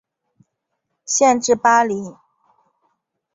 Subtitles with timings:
[1.05, 1.93] 县治巴黎。